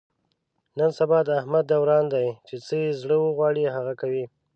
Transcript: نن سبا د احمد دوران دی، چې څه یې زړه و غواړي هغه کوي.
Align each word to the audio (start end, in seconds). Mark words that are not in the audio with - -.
نن 0.77 0.89
سبا 0.99 1.19
د 1.27 1.29
احمد 1.39 1.65
دوران 1.73 2.05
دی، 2.13 2.27
چې 2.47 2.55
څه 2.65 2.75
یې 2.83 2.89
زړه 3.01 3.15
و 3.19 3.33
غواړي 3.37 3.63
هغه 3.75 3.93
کوي. 4.01 4.25